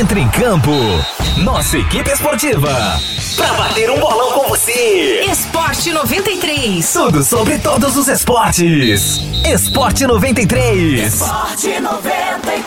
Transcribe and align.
Entre 0.00 0.18
em 0.18 0.30
campo. 0.30 0.70
Nossa 1.44 1.76
equipe 1.76 2.10
esportiva. 2.10 2.70
Pra 3.36 3.52
bater 3.52 3.90
um 3.90 4.00
bolão 4.00 4.32
com 4.32 4.48
você. 4.48 5.26
Esporte 5.30 5.92
93. 5.92 6.90
Tudo 6.90 7.22
sobre 7.22 7.58
todos 7.58 7.98
os 7.98 8.08
esportes. 8.08 9.20
Esporte 9.44 10.06
93. 10.06 11.12
Esporte 11.12 11.78
93. 11.78 12.66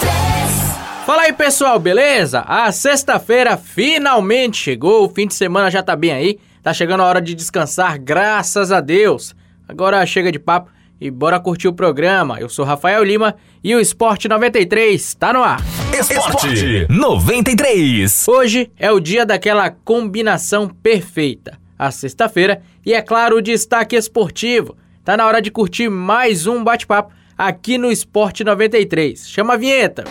Fala 1.08 1.24
aí 1.24 1.34
pessoal, 1.34 1.80
beleza? 1.80 2.42
A 2.42 2.72
sexta-feira 2.72 3.58
finalmente 3.58 4.58
chegou, 4.58 5.04
o 5.04 5.10
fim 5.10 5.26
de 5.26 5.34
semana 5.34 5.72
já 5.72 5.82
tá 5.82 5.96
bem 5.96 6.12
aí, 6.12 6.40
tá 6.62 6.72
chegando 6.72 7.02
a 7.02 7.08
hora 7.08 7.20
de 7.20 7.34
descansar, 7.34 8.00
graças 8.00 8.72
a 8.72 8.80
Deus. 8.80 9.36
Agora 9.68 10.06
chega 10.06 10.32
de 10.32 10.38
papo 10.38 10.70
e 11.04 11.12
bora 11.12 11.38
curtir 11.38 11.68
o 11.68 11.74
programa. 11.74 12.40
Eu 12.40 12.48
sou 12.48 12.64
Rafael 12.64 13.04
Lima 13.04 13.36
e 13.62 13.76
o 13.76 13.80
Esporte 13.82 14.30
93 14.30 15.14
tá 15.16 15.34
no 15.34 15.44
ar. 15.44 15.62
Esporte 15.92 16.88
93. 16.90 18.26
Hoje 18.30 18.72
é 18.80 18.90
o 18.90 19.02
dia 19.02 19.26
daquela 19.26 19.70
combinação 19.70 20.70
perfeita. 20.70 21.60
A 21.78 21.92
sexta-feira 21.92 22.62
e 22.86 22.94
é 22.94 23.02
claro 23.02 23.36
o 23.36 23.42
destaque 23.42 23.98
esportivo. 23.98 24.78
Tá 25.04 25.18
na 25.18 25.28
hora 25.28 25.42
de 25.42 25.52
curtir 25.52 25.90
mais 25.90 26.48
um 26.48 26.64
bate-papo 26.64 27.14
aqui 27.38 27.78
no 27.78 27.92
Esporte 27.92 28.46
93. 28.46 29.28
Chama 29.28 29.56
a 29.56 29.58
vinheta. 29.58 30.06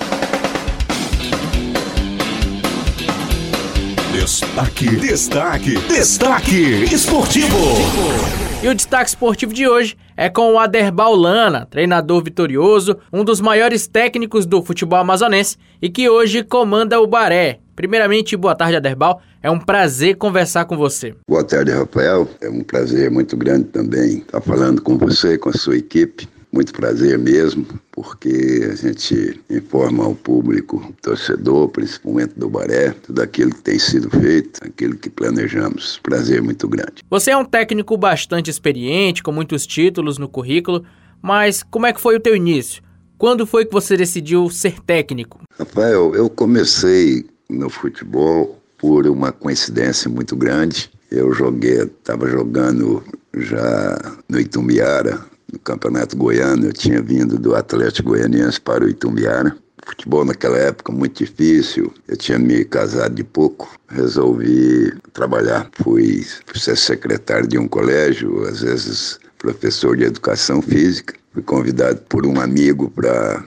Destaque, 4.12 4.96
destaque, 4.96 5.74
destaque 5.88 6.84
esportivo. 6.92 8.51
E 8.62 8.68
o 8.68 8.74
destaque 8.76 9.08
esportivo 9.08 9.52
de 9.52 9.66
hoje 9.66 9.96
é 10.16 10.30
com 10.30 10.52
o 10.52 10.58
Aderbal 10.58 11.16
Lana, 11.16 11.66
treinador 11.66 12.22
vitorioso, 12.22 12.96
um 13.12 13.24
dos 13.24 13.40
maiores 13.40 13.88
técnicos 13.88 14.46
do 14.46 14.62
futebol 14.62 15.00
amazonense 15.00 15.56
e 15.82 15.90
que 15.90 16.08
hoje 16.08 16.44
comanda 16.44 17.00
o 17.00 17.06
Baré. 17.08 17.58
Primeiramente, 17.74 18.36
boa 18.36 18.54
tarde, 18.54 18.76
Aderbal. 18.76 19.20
É 19.42 19.50
um 19.50 19.58
prazer 19.58 20.14
conversar 20.14 20.66
com 20.66 20.76
você. 20.76 21.12
Boa 21.28 21.42
tarde, 21.42 21.72
Rafael. 21.72 22.28
É 22.40 22.48
um 22.48 22.62
prazer 22.62 23.10
muito 23.10 23.36
grande 23.36 23.64
também 23.64 24.18
estar 24.18 24.40
falando 24.40 24.80
com 24.80 24.96
você, 24.96 25.36
com 25.36 25.48
a 25.48 25.54
sua 25.54 25.76
equipe. 25.76 26.28
Muito 26.52 26.74
prazer 26.74 27.18
mesmo, 27.18 27.66
porque 27.90 28.68
a 28.70 28.74
gente 28.74 29.40
informa 29.48 30.04
ao 30.04 30.14
público, 30.14 30.94
torcedor, 31.00 31.68
principalmente 31.68 32.34
do 32.36 32.48
Baré, 32.50 32.90
tudo 32.90 33.22
aquilo 33.22 33.54
que 33.54 33.62
tem 33.62 33.78
sido 33.78 34.10
feito, 34.10 34.60
aquilo 34.62 34.94
que 34.96 35.08
planejamos. 35.08 35.98
Prazer 36.02 36.42
muito 36.42 36.68
grande. 36.68 37.02
Você 37.08 37.30
é 37.30 37.36
um 37.36 37.44
técnico 37.44 37.96
bastante 37.96 38.50
experiente, 38.50 39.22
com 39.22 39.32
muitos 39.32 39.66
títulos 39.66 40.18
no 40.18 40.28
currículo, 40.28 40.84
mas 41.22 41.62
como 41.62 41.86
é 41.86 41.92
que 41.92 42.00
foi 42.00 42.16
o 42.16 42.20
teu 42.20 42.36
início? 42.36 42.82
Quando 43.16 43.46
foi 43.46 43.64
que 43.64 43.72
você 43.72 43.96
decidiu 43.96 44.50
ser 44.50 44.80
técnico? 44.80 45.40
Rafael, 45.58 46.14
eu 46.14 46.28
comecei 46.28 47.24
no 47.48 47.70
futebol 47.70 48.60
por 48.76 49.06
uma 49.06 49.32
coincidência 49.32 50.10
muito 50.10 50.36
grande. 50.36 50.90
Eu 51.10 51.32
joguei, 51.32 51.82
estava 51.82 52.26
jogando 52.28 53.02
já 53.34 53.96
no 54.28 54.40
Itumbiara, 54.40 55.31
no 55.52 55.58
Campeonato 55.58 56.16
Goiano. 56.16 56.66
Eu 56.66 56.72
tinha 56.72 57.00
vindo 57.00 57.38
do 57.38 57.54
Atlético 57.54 58.10
Goianiense 58.10 58.60
para 58.60 58.84
o 58.84 58.88
Itumbiara. 58.88 59.54
Futebol 59.84 60.24
naquela 60.24 60.56
época 60.56 60.92
muito 60.92 61.24
difícil. 61.24 61.92
Eu 62.08 62.16
tinha 62.16 62.38
me 62.38 62.64
casado 62.64 63.14
de 63.14 63.24
pouco. 63.24 63.68
Resolvi 63.88 64.92
trabalhar. 65.12 65.68
Fui, 65.74 66.24
fui 66.46 66.60
ser 66.60 66.76
secretário 66.76 67.46
de 67.46 67.58
um 67.58 67.68
colégio, 67.68 68.44
às 68.46 68.60
vezes 68.62 69.18
professor 69.38 69.96
de 69.96 70.04
educação 70.04 70.62
física. 70.62 71.14
Fui 71.32 71.42
convidado 71.42 72.00
por 72.08 72.26
um 72.26 72.40
amigo 72.40 72.90
para 72.90 73.44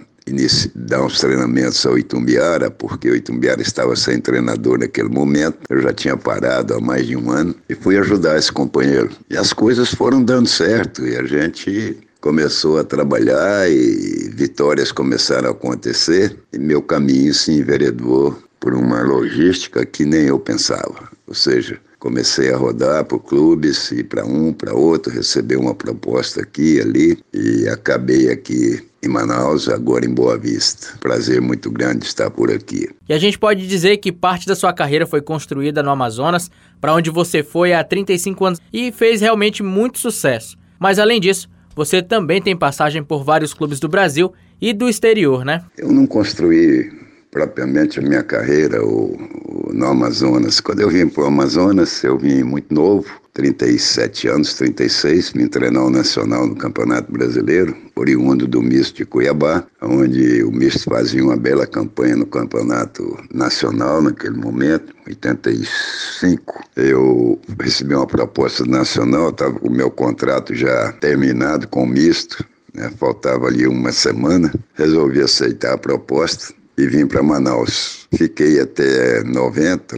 dar 0.75 1.03
uns 1.03 1.19
treinamentos 1.19 1.85
ao 1.85 1.97
Itumbiara, 1.97 2.71
porque 2.71 3.09
o 3.09 3.15
Itumbiara 3.15 3.61
estava 3.61 3.95
sem 3.95 4.19
treinador 4.19 4.79
naquele 4.79 5.09
momento. 5.09 5.59
Eu 5.69 5.81
já 5.81 5.93
tinha 5.93 6.17
parado 6.17 6.73
há 6.73 6.81
mais 6.81 7.05
de 7.05 7.15
um 7.15 7.31
ano 7.31 7.55
e 7.69 7.75
fui 7.75 7.97
ajudar 7.97 8.37
esse 8.37 8.51
companheiro. 8.51 9.09
E 9.29 9.37
as 9.37 9.53
coisas 9.53 9.89
foram 9.93 10.23
dando 10.23 10.47
certo 10.47 11.05
e 11.05 11.15
a 11.15 11.23
gente 11.23 11.97
começou 12.19 12.79
a 12.79 12.83
trabalhar 12.83 13.69
e 13.69 14.31
vitórias 14.33 14.91
começaram 14.91 15.49
a 15.49 15.51
acontecer 15.51 16.35
e 16.51 16.57
meu 16.57 16.81
caminho 16.81 17.31
se 17.33 17.51
enveredou 17.51 18.35
por 18.59 18.73
uma 18.73 19.03
logística 19.03 19.85
que 19.85 20.05
nem 20.05 20.25
eu 20.25 20.39
pensava. 20.39 21.07
Ou 21.27 21.35
seja, 21.35 21.79
comecei 22.05 22.53
a 22.53 22.57
rodar 22.57 23.03
por 23.03 23.17
clubes, 23.17 23.91
ir 23.91 24.03
para 24.03 24.23
um, 24.23 24.53
para 24.53 24.75
outro, 24.75 25.11
receber 25.11 25.55
uma 25.55 25.73
proposta 25.73 26.39
aqui 26.43 26.79
ali 26.79 27.17
e 27.33 27.67
acabei 27.67 28.29
aqui 28.29 28.79
em 29.01 29.07
Manaus, 29.07 29.67
agora 29.67 30.05
em 30.05 30.13
Boa 30.13 30.37
Vista. 30.37 30.99
Prazer 30.99 31.41
muito 31.41 31.71
grande 31.71 32.05
estar 32.05 32.29
por 32.29 32.51
aqui. 32.51 32.87
E 33.09 33.13
a 33.13 33.17
gente 33.17 33.39
pode 33.39 33.65
dizer 33.65 33.97
que 33.97 34.11
parte 34.11 34.45
da 34.45 34.55
sua 34.55 34.71
carreira 34.71 35.07
foi 35.07 35.19
construída 35.19 35.81
no 35.81 35.89
Amazonas, 35.89 36.51
para 36.79 36.93
onde 36.93 37.09
você 37.09 37.41
foi 37.41 37.73
há 37.73 37.83
35 37.83 38.45
anos 38.45 38.61
e 38.71 38.91
fez 38.91 39.19
realmente 39.19 39.63
muito 39.63 39.97
sucesso. 39.97 40.55
Mas 40.79 40.99
além 40.99 41.19
disso, 41.19 41.49
você 41.75 42.03
também 42.03 42.39
tem 42.39 42.55
passagem 42.55 43.03
por 43.03 43.23
vários 43.23 43.51
clubes 43.51 43.79
do 43.79 43.89
Brasil 43.89 44.31
e 44.61 44.73
do 44.73 44.87
exterior, 44.87 45.43
né? 45.43 45.63
Eu 45.75 45.91
não 45.91 46.05
construí 46.05 46.87
propriamente 47.35 47.99
a 47.99 48.01
minha 48.01 48.23
carreira 48.23 48.81
ou, 48.81 49.19
ou 49.43 49.73
no 49.73 49.87
Amazonas. 49.87 50.61
Quando 50.61 50.79
eu 50.79 50.89
vim 50.89 51.05
para 51.05 51.23
o 51.23 51.27
Amazonas, 51.27 52.01
eu 52.01 52.17
vim 52.17 52.43
muito 52.43 52.73
novo, 52.73 53.05
37 53.33 54.29
anos, 54.29 54.53
36, 54.53 55.33
me 55.33 55.49
treinar 55.49 55.83
o 55.83 55.89
Nacional 55.89 56.47
no 56.47 56.55
Campeonato 56.55 57.11
Brasileiro, 57.11 57.75
oriundo 57.93 58.47
do 58.47 58.61
Misto 58.61 58.95
de 58.95 59.05
Cuiabá, 59.05 59.67
onde 59.81 60.43
o 60.45 60.51
Misto 60.51 60.85
fazia 60.85 61.21
uma 61.21 61.35
bela 61.35 61.67
campanha 61.67 62.15
no 62.15 62.25
Campeonato 62.25 63.17
Nacional 63.33 64.01
naquele 64.01 64.37
momento, 64.37 64.95
85. 65.05 66.63
Eu 66.77 67.37
recebi 67.59 67.93
uma 67.93 68.07
proposta 68.07 68.63
nacional, 68.65 69.31
estava 69.31 69.59
com 69.59 69.67
o 69.67 69.71
meu 69.71 69.91
contrato 69.91 70.55
já 70.55 70.93
terminado 70.93 71.67
com 71.67 71.83
o 71.83 71.87
Misto, 71.87 72.45
né, 72.73 72.89
faltava 72.97 73.47
ali 73.47 73.67
uma 73.67 73.91
semana, 73.91 74.53
resolvi 74.75 75.19
aceitar 75.19 75.73
a 75.73 75.77
proposta 75.77 76.53
e 76.77 76.87
vim 76.87 77.05
para 77.05 77.23
Manaus. 77.23 78.07
Fiquei 78.15 78.59
até 78.59 79.23
90, 79.23 79.95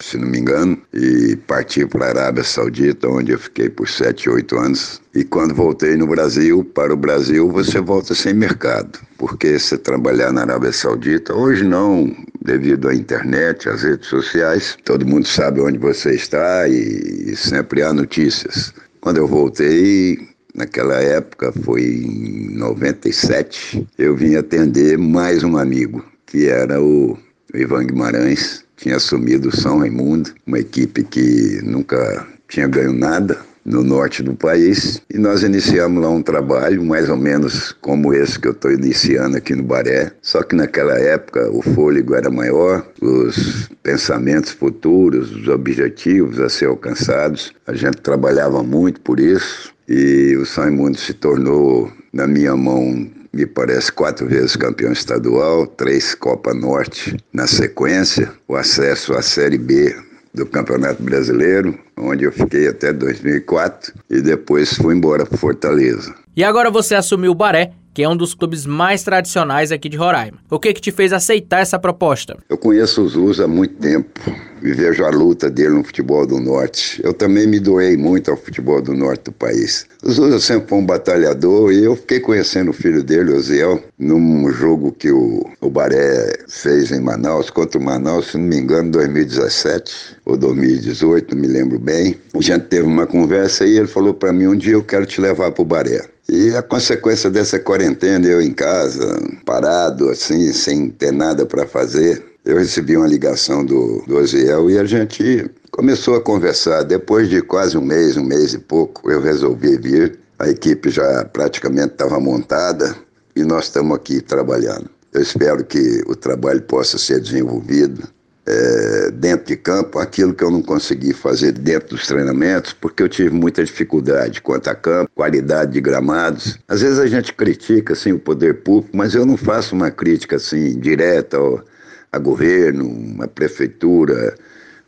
se 0.00 0.16
não 0.16 0.28
me 0.28 0.38
engano, 0.38 0.78
e 0.92 1.36
parti 1.46 1.86
para 1.86 2.06
a 2.06 2.08
Arábia 2.08 2.44
Saudita, 2.44 3.08
onde 3.08 3.32
eu 3.32 3.38
fiquei 3.38 3.68
por 3.68 3.88
7, 3.88 4.30
8 4.30 4.56
anos. 4.56 5.00
E 5.14 5.24
quando 5.24 5.54
voltei 5.54 5.96
no 5.96 6.06
Brasil, 6.06 6.64
para 6.64 6.92
o 6.92 6.96
Brasil, 6.96 7.50
você 7.50 7.80
volta 7.80 8.14
sem 8.14 8.34
mercado, 8.34 8.98
porque 9.18 9.58
você 9.58 9.76
trabalhar 9.76 10.32
na 10.32 10.42
Arábia 10.42 10.72
Saudita, 10.72 11.34
hoje 11.34 11.64
não, 11.64 12.14
devido 12.42 12.88
à 12.88 12.94
internet, 12.94 13.68
às 13.68 13.82
redes 13.82 14.08
sociais, 14.08 14.76
todo 14.84 15.06
mundo 15.06 15.26
sabe 15.26 15.60
onde 15.60 15.78
você 15.78 16.14
está 16.14 16.68
e, 16.68 17.30
e 17.32 17.36
sempre 17.36 17.82
há 17.82 17.92
notícias. 17.92 18.72
Quando 19.00 19.18
eu 19.18 19.26
voltei, 19.26 20.32
Naquela 20.54 21.00
época, 21.00 21.50
foi 21.64 21.82
em 21.82 22.54
97, 22.58 23.88
eu 23.98 24.14
vim 24.14 24.36
atender 24.36 24.98
mais 24.98 25.42
um 25.42 25.56
amigo 25.56 26.04
que 26.26 26.48
era 26.48 26.80
o 26.80 27.18
Ivan 27.54 27.86
Guimarães, 27.86 28.64
tinha 28.76 28.96
assumido 28.96 29.48
o 29.48 29.56
São 29.56 29.78
Raimundo, 29.78 30.32
uma 30.46 30.58
equipe 30.58 31.04
que 31.04 31.60
nunca 31.62 32.26
tinha 32.48 32.66
ganho 32.66 32.92
nada 32.92 33.38
no 33.64 33.82
norte 33.82 34.22
do 34.22 34.34
país. 34.34 35.00
E 35.12 35.18
nós 35.18 35.42
iniciamos 35.42 36.02
lá 36.02 36.10
um 36.10 36.22
trabalho, 36.22 36.84
mais 36.84 37.08
ou 37.08 37.16
menos 37.16 37.72
como 37.80 38.12
esse 38.12 38.38
que 38.38 38.48
eu 38.48 38.52
estou 38.52 38.72
iniciando 38.72 39.36
aqui 39.36 39.54
no 39.54 39.62
Baré. 39.62 40.12
Só 40.20 40.42
que 40.42 40.56
naquela 40.56 40.98
época 40.98 41.50
o 41.50 41.62
fôlego 41.62 42.14
era 42.14 42.30
maior, 42.30 42.86
os 43.00 43.68
pensamentos 43.82 44.50
futuros, 44.50 45.30
os 45.34 45.48
objetivos 45.48 46.40
a 46.40 46.48
ser 46.48 46.66
alcançados. 46.66 47.52
A 47.66 47.74
gente 47.74 47.98
trabalhava 47.98 48.62
muito 48.62 49.00
por 49.00 49.20
isso. 49.20 49.72
E 49.88 50.36
o 50.36 50.46
São 50.46 50.64
Raimundo 50.64 50.98
se 50.98 51.12
tornou, 51.12 51.90
na 52.12 52.26
minha 52.26 52.56
mão, 52.56 53.10
me 53.32 53.46
parece, 53.46 53.90
quatro 53.90 54.26
vezes 54.26 54.56
campeão 54.56 54.92
estadual, 54.92 55.66
três 55.66 56.14
Copa 56.14 56.52
Norte 56.52 57.16
na 57.32 57.46
sequência, 57.46 58.30
o 58.46 58.54
acesso 58.54 59.14
à 59.14 59.22
Série 59.22 59.58
B 59.58 59.94
do 60.34 60.46
Campeonato 60.46 61.02
Brasileiro, 61.02 61.78
onde 61.96 62.24
eu 62.24 62.32
fiquei 62.32 62.68
até 62.68 62.92
2004 62.92 63.92
e 64.10 64.20
depois 64.20 64.74
fui 64.74 64.94
embora 64.94 65.26
para 65.26 65.38
Fortaleza. 65.38 66.14
E 66.34 66.42
agora 66.42 66.70
você 66.70 66.94
assumiu 66.94 67.32
o 67.32 67.34
Baré, 67.34 67.72
que 67.94 68.02
é 68.02 68.08
um 68.08 68.16
dos 68.16 68.34
clubes 68.34 68.64
mais 68.66 69.02
tradicionais 69.02 69.70
aqui 69.70 69.88
de 69.88 69.96
Roraima. 69.96 70.38
O 70.50 70.58
que 70.58 70.72
que 70.72 70.80
te 70.80 70.90
fez 70.90 71.12
aceitar 71.12 71.60
essa 71.60 71.78
proposta? 71.78 72.36
Eu 72.48 72.56
conheço 72.56 73.02
o 73.02 73.08
Zuz 73.08 73.40
há 73.40 73.46
muito 73.46 73.74
tempo 73.74 74.20
e 74.62 74.72
vejo 74.72 75.04
a 75.04 75.10
luta 75.10 75.50
dele 75.50 75.70
no 75.70 75.84
futebol 75.84 76.26
do 76.26 76.38
Norte. 76.38 77.00
Eu 77.02 77.12
também 77.12 77.46
me 77.46 77.58
doei 77.58 77.96
muito 77.96 78.30
ao 78.30 78.36
futebol 78.36 78.80
do 78.80 78.94
Norte 78.94 79.24
do 79.24 79.32
país. 79.32 79.86
O 80.02 80.10
Zuz 80.10 80.44
sempre 80.44 80.68
foi 80.68 80.78
um 80.78 80.86
batalhador 80.86 81.72
e 81.72 81.84
eu 81.84 81.96
fiquei 81.96 82.20
conhecendo 82.20 82.70
o 82.70 82.74
filho 82.74 83.02
dele, 83.02 83.32
o 83.32 83.40
Ziel, 83.40 83.82
num 83.98 84.50
jogo 84.50 84.92
que 84.92 85.10
o, 85.10 85.44
o 85.60 85.68
Baré 85.68 86.32
fez 86.48 86.92
em 86.92 87.00
Manaus, 87.00 87.50
contra 87.50 87.78
o 87.78 87.84
Manaus, 87.84 88.30
se 88.30 88.38
não 88.38 88.44
me 88.44 88.56
engano, 88.56 88.90
2017 88.92 90.16
ou 90.24 90.36
2018, 90.36 91.34
não 91.34 91.42
me 91.42 91.48
lembro 91.48 91.78
bem. 91.78 92.16
A 92.34 92.40
gente 92.40 92.66
teve 92.66 92.86
uma 92.86 93.06
conversa 93.06 93.66
e 93.66 93.76
ele 93.76 93.88
falou 93.88 94.14
para 94.14 94.32
mim, 94.32 94.46
um 94.46 94.56
dia 94.56 94.74
eu 94.74 94.84
quero 94.84 95.04
te 95.06 95.20
levar 95.20 95.50
para 95.50 95.62
o 95.62 95.64
Baré. 95.64 96.11
E 96.28 96.54
a 96.54 96.62
consequência 96.62 97.28
dessa 97.28 97.58
quarentena, 97.58 98.26
eu 98.26 98.40
em 98.40 98.52
casa, 98.52 99.20
parado, 99.44 100.08
assim, 100.08 100.52
sem 100.52 100.88
ter 100.88 101.12
nada 101.12 101.44
para 101.44 101.66
fazer, 101.66 102.24
eu 102.44 102.56
recebi 102.56 102.96
uma 102.96 103.06
ligação 103.06 103.64
do, 103.64 104.02
do 104.06 104.16
Oziel 104.16 104.70
e 104.70 104.78
a 104.78 104.84
gente 104.84 105.50
começou 105.70 106.16
a 106.16 106.20
conversar. 106.20 106.82
Depois 106.82 107.28
de 107.28 107.42
quase 107.42 107.76
um 107.76 107.84
mês, 107.84 108.16
um 108.16 108.24
mês 108.24 108.54
e 108.54 108.58
pouco, 108.58 109.10
eu 109.10 109.20
resolvi 109.20 109.76
vir. 109.76 110.18
A 110.38 110.48
equipe 110.48 110.90
já 110.90 111.24
praticamente 111.24 111.92
estava 111.92 112.18
montada 112.18 112.96
e 113.36 113.44
nós 113.44 113.64
estamos 113.64 113.96
aqui 113.96 114.20
trabalhando. 114.20 114.90
Eu 115.12 115.22
espero 115.22 115.64
que 115.64 116.02
o 116.06 116.16
trabalho 116.16 116.62
possa 116.62 116.98
ser 116.98 117.20
desenvolvido 117.20 118.08
é, 118.46 119.10
dentro 119.12 119.46
de 119.46 119.56
campo, 119.56 119.98
aquilo 119.98 120.34
que 120.34 120.42
eu 120.42 120.50
não 120.50 120.62
consegui 120.62 121.12
fazer 121.12 121.52
dentro 121.52 121.90
dos 121.90 122.06
treinamentos, 122.06 122.72
porque 122.72 123.02
eu 123.02 123.08
tive 123.08 123.30
muita 123.30 123.64
dificuldade 123.64 124.40
quanto 124.40 124.68
a 124.68 124.74
campo, 124.74 125.10
qualidade 125.14 125.72
de 125.72 125.80
gramados. 125.80 126.58
Às 126.68 126.80
vezes 126.82 126.98
a 126.98 127.06
gente 127.06 127.32
critica 127.32 127.92
assim, 127.92 128.12
o 128.12 128.18
poder 128.18 128.62
público, 128.62 128.96
mas 128.96 129.14
eu 129.14 129.24
não 129.24 129.36
faço 129.36 129.74
uma 129.74 129.90
crítica 129.90 130.36
assim, 130.36 130.78
direta 130.78 131.36
ao, 131.36 131.62
a 132.10 132.18
governo, 132.18 133.22
a 133.22 133.28
prefeitura, 133.28 134.34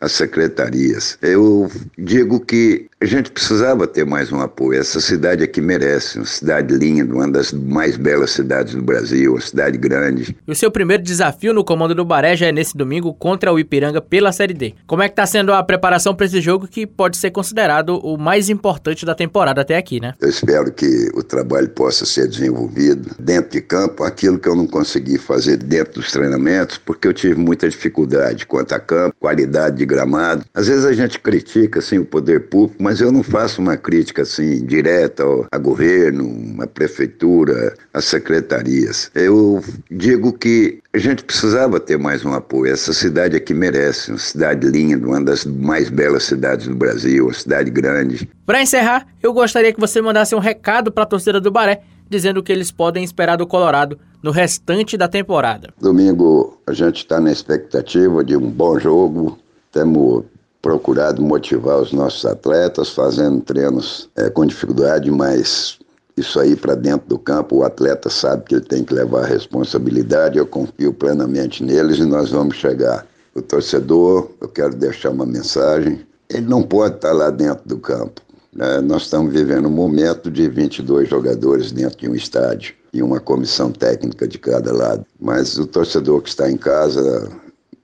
as 0.01 0.13
secretarias. 0.13 1.17
Eu 1.23 1.71
digo 1.97 2.41
que 2.41 2.89
a 3.05 3.07
gente 3.07 3.31
precisava 3.31 3.87
ter 3.87 4.05
mais 4.07 4.33
um 4.33 4.41
apoio. 4.41 4.81
Essa 4.81 4.99
cidade 5.01 5.45
aqui 5.45 5.61
merece, 5.61 6.19
uma 6.19 6.25
cidade 6.25 6.75
linda, 6.75 7.15
uma 7.15 7.31
das 7.31 7.53
mais 7.53 7.97
belas 7.99 8.31
cidades 8.31 8.75
do 8.75 8.83
Brasil, 8.83 9.33
uma 9.33 9.41
cidade 9.41 9.77
grande. 9.77 10.35
E 10.47 10.51
o 10.51 10.55
seu 10.55 10.71
primeiro 10.71 11.03
desafio 11.03 11.53
no 11.53 11.63
comando 11.63 11.95
do 11.95 12.05
Baré 12.05 12.35
já 12.35 12.47
é 12.47 12.53
nesse 12.53 12.77
domingo 12.77 13.13
contra 13.13 13.53
o 13.53 13.59
Ipiranga 13.59 14.01
pela 14.01 14.33
Série 14.33 14.55
D. 14.55 14.75
Como 14.87 15.03
é 15.03 15.09
que 15.09 15.13
está 15.13 15.27
sendo 15.27 15.53
a 15.53 15.63
preparação 15.63 16.15
para 16.15 16.25
esse 16.25 16.41
jogo 16.41 16.67
que 16.67 16.87
pode 16.87 17.19
ser 17.19 17.31
considerado 17.31 17.99
o 17.99 18.17
mais 18.17 18.49
importante 18.49 19.05
da 19.05 19.15
temporada 19.15 19.61
até 19.61 19.77
aqui, 19.77 20.01
né? 20.01 20.15
Eu 20.19 20.29
espero 20.31 20.73
que 20.73 21.11
o 21.15 21.23
trabalho 21.23 21.69
possa 21.69 22.07
ser 22.07 22.27
desenvolvido 22.27 23.11
dentro 23.19 23.51
de 23.51 23.61
campo, 23.61 24.03
aquilo 24.03 24.39
que 24.39 24.49
eu 24.49 24.55
não 24.55 24.67
consegui 24.67 25.19
fazer 25.19 25.59
dentro 25.59 26.01
dos 26.01 26.11
treinamentos, 26.11 26.79
porque 26.79 27.07
eu 27.07 27.13
tive 27.13 27.35
muita 27.35 27.69
dificuldade 27.69 28.47
quanto 28.47 28.75
a 28.75 28.81
campo, 28.81 29.15
qualidade 29.21 29.77
de 29.77 29.85
gramado. 29.85 30.45
Às 30.55 30.69
vezes 30.69 30.87
a 30.87 30.93
gente 30.95 31.19
critica 31.19 31.81
assim 31.81 31.99
o 31.99 32.05
poder 32.05 32.49
público, 32.49 32.83
mas 32.83 32.94
mas 32.95 33.01
eu 33.01 33.11
não 33.11 33.25
faço 33.25 33.61
uma 33.61 33.77
crítica 33.77 34.23
assim 34.23 34.65
direta 34.65 35.25
ao, 35.25 35.49
a 35.51 35.59
governo, 35.59 36.63
a 36.63 36.67
prefeitura, 36.69 37.75
as 37.93 38.05
secretarias. 38.05 39.11
Eu 39.17 39.61
digo 39.91 40.33
que 40.33 40.79
a 40.93 40.99
gente 40.99 41.25
precisava 41.25 41.81
ter 41.81 41.99
mais 41.99 42.25
um 42.25 42.33
apoio. 42.33 42.73
Essa 42.73 42.93
cidade 42.93 43.35
aqui 43.35 43.53
merece, 43.53 44.13
uma 44.13 44.19
cidade 44.19 44.69
linda, 44.69 45.09
uma 45.09 45.21
das 45.21 45.45
mais 45.45 45.91
belas 45.91 46.23
cidades 46.23 46.69
do 46.69 46.77
Brasil, 46.77 47.25
uma 47.25 47.35
cidade 47.35 47.69
grande. 47.69 48.31
Para 48.47 48.63
encerrar, 48.63 49.09
eu 49.21 49.33
gostaria 49.33 49.73
que 49.73 49.81
você 49.81 50.01
mandasse 50.01 50.33
um 50.37 50.39
recado 50.39 50.93
para 50.93 51.03
a 51.03 51.07
torcida 51.07 51.41
do 51.41 51.51
Baré, 51.51 51.83
dizendo 52.09 52.45
que 52.45 52.53
eles 52.53 52.71
podem 52.71 53.03
esperar 53.03 53.35
do 53.35 53.45
Colorado 53.45 53.99
no 54.23 54.31
restante 54.31 54.97
da 54.97 55.09
temporada. 55.09 55.75
Domingo 55.81 56.61
a 56.65 56.73
gente 56.73 56.99
está 56.99 57.19
na 57.19 57.33
expectativa 57.33 58.23
de 58.23 58.37
um 58.37 58.49
bom 58.49 58.79
jogo. 58.79 59.37
Temos 59.73 60.27
procurado 60.65 61.21
motivar 61.21 61.79
os 61.79 61.93
nossos 61.93 62.25
atletas, 62.25 62.89
fazendo 62.89 63.43
treinos 63.43 64.09
é, 64.17 64.31
com 64.31 64.47
dificuldade, 64.47 65.11
mas 65.11 65.79
isso 66.17 66.41
aí 66.41 66.57
para 66.57 66.75
dentro 66.75 67.07
do 67.07 67.19
campo, 67.19 67.57
o 67.57 67.65
atleta 67.65 68.09
sabe 68.09 68.45
que 68.45 68.55
ele 68.55 68.65
tem 68.65 68.83
que 68.83 68.95
levar 68.95 69.25
a 69.25 69.27
responsabilidade. 69.27 70.39
Eu 70.39 70.47
confio 70.47 70.95
plenamente 70.95 71.63
neles 71.63 71.99
e 71.99 72.07
nós 72.07 72.31
vamos 72.31 72.57
chegar. 72.57 73.07
O 73.35 73.43
torcedor, 73.43 74.31
eu 74.41 74.49
quero 74.49 74.75
deixar 74.75 75.11
uma 75.11 75.27
mensagem: 75.27 76.01
ele 76.31 76.47
não 76.47 76.63
pode 76.63 76.95
estar 76.95 77.13
lá 77.13 77.29
dentro 77.29 77.69
do 77.69 77.77
campo. 77.77 78.23
Né? 78.51 78.81
Nós 78.81 79.03
estamos 79.03 79.35
vivendo 79.35 79.67
um 79.67 79.71
momento 79.71 80.31
de 80.31 80.49
22 80.49 81.11
jogadores 81.11 81.73
dentro 81.73 81.99
de 81.99 82.09
um 82.09 82.15
estádio 82.15 82.75
e 82.91 83.03
uma 83.03 83.21
comissão 83.21 83.71
técnica 83.71 84.27
de 84.27 84.39
cada 84.39 84.73
lado. 84.73 85.05
Mas 85.21 85.59
o 85.59 85.67
torcedor 85.67 86.23
que 86.23 86.31
está 86.31 86.51
em 86.51 86.57
casa 86.57 87.31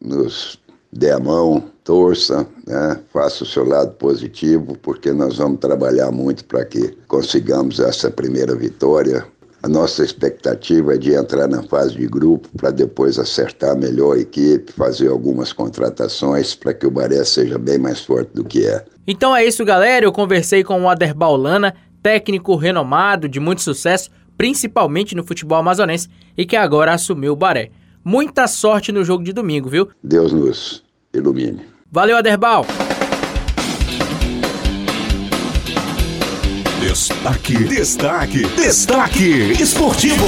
nos 0.01 0.59
dê 0.93 1.11
a 1.11 1.19
mão, 1.19 1.65
torça, 1.85 2.47
né? 2.67 3.01
faça 3.13 3.45
o 3.45 3.47
seu 3.47 3.65
lado 3.65 3.93
positivo, 3.93 4.77
porque 4.83 5.13
nós 5.13 5.39
vamos 5.39 5.61
trabalhar 5.61 6.11
muito 6.11 6.45
para 6.45 6.65
que 6.65 6.97
consigamos 7.07 7.81
essa 7.81 8.11
primeira 8.11 8.55
vitória. 8.55 9.25
A 9.63 9.69
nossa 9.69 10.03
expectativa 10.03 10.95
é 10.95 10.99
de 10.99 11.13
entrar 11.13 11.47
na 11.47 11.63
fase 11.63 11.95
de 11.95 12.07
grupo 12.07 12.49
para 12.57 12.71
depois 12.71 13.19
acertar 13.19 13.77
melhor 13.77 14.17
a 14.17 14.21
equipe, 14.21 14.73
fazer 14.73 15.09
algumas 15.09 15.53
contratações 15.53 16.55
para 16.55 16.73
que 16.73 16.87
o 16.87 16.91
Baré 16.91 17.23
seja 17.25 17.59
bem 17.59 17.79
mais 17.79 18.01
forte 18.01 18.31
do 18.33 18.43
que 18.43 18.67
é. 18.67 18.85
Então 19.07 19.37
é 19.37 19.45
isso, 19.45 19.65
galera. 19.65 20.07
Eu 20.07 20.13
conversei 20.13 20.65
com 20.65 20.81
o 20.81 20.89
Aderbal 20.89 21.37
Lana, 21.37 21.75
técnico 22.03 22.57
renomado 22.57 23.29
de 23.29 23.39
muito 23.39 23.61
sucesso, 23.61 24.11
principalmente 24.37 25.15
no 25.15 25.25
futebol 25.25 25.59
amazonense, 25.59 26.09
e 26.39 26.47
que 26.47 26.57
agora 26.57 26.95
assumiu 26.95 27.35
o 27.35 27.37
Baré. 27.37 27.71
Muita 28.05 28.49
sorte 28.49 28.93
no 28.93 29.05
jogo 29.05 29.23
de 29.23 29.33
domingo, 29.33 29.69
viu? 29.69 29.89
Deus 30.03 30.33
nos 30.33 30.83
ilumine. 31.13 31.61
Valeu, 31.91 32.17
Aderbal! 32.17 32.65
Destaque, 36.81 37.65
destaque, 37.65 38.47
destaque 38.57 39.53
esportivo. 39.63 40.25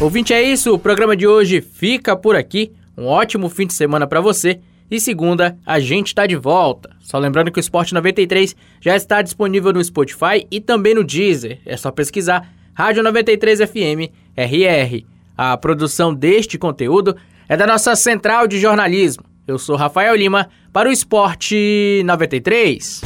Ouvinte, 0.00 0.34
é 0.34 0.42
isso. 0.42 0.74
O 0.74 0.78
programa 0.78 1.16
de 1.16 1.26
hoje 1.26 1.60
fica 1.60 2.16
por 2.16 2.34
aqui. 2.34 2.72
Um 2.98 3.06
ótimo 3.06 3.48
fim 3.48 3.66
de 3.66 3.72
semana 3.72 4.06
para 4.06 4.20
você. 4.20 4.60
E 4.90 5.00
segunda, 5.00 5.56
a 5.64 5.78
gente 5.78 6.08
está 6.08 6.26
de 6.26 6.36
volta. 6.36 6.90
Só 7.00 7.18
lembrando 7.18 7.50
que 7.50 7.58
o 7.58 7.60
Esporte 7.60 7.94
93 7.94 8.54
já 8.80 8.96
está 8.96 9.22
disponível 9.22 9.72
no 9.72 9.82
Spotify 9.82 10.46
e 10.50 10.60
também 10.60 10.94
no 10.94 11.04
Deezer. 11.04 11.60
É 11.64 11.76
só 11.76 11.90
pesquisar 11.90 12.52
Rádio 12.74 13.02
93 13.02 13.60
FM 13.60 14.12
RR. 14.36 15.15
A 15.36 15.56
produção 15.56 16.14
deste 16.14 16.56
conteúdo 16.58 17.16
é 17.48 17.56
da 17.56 17.66
nossa 17.66 17.94
central 17.94 18.46
de 18.46 18.58
jornalismo. 18.58 19.24
Eu 19.46 19.58
sou 19.58 19.76
Rafael 19.76 20.14
Lima 20.16 20.48
para 20.72 20.88
o 20.88 20.92
Esporte 20.92 22.02
93. 22.04 23.02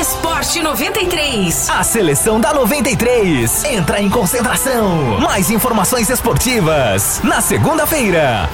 Esporte 0.00 0.62
93. 0.62 1.70
A 1.70 1.82
seleção 1.82 2.40
da 2.40 2.52
93 2.52 3.64
entra 3.64 4.00
em 4.00 4.10
concentração. 4.10 5.18
Mais 5.20 5.50
informações 5.50 6.10
esportivas 6.10 7.20
na 7.24 7.40
segunda-feira. 7.40 8.48